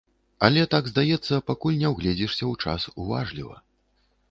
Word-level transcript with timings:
Але 0.45 0.61
так 0.73 0.87
здаецца, 0.91 1.39
пакуль 1.51 1.77
не 1.83 1.93
ўгледзішся 1.93 2.43
ў 2.49 2.65
час 2.65 2.89
уважліва. 3.03 3.63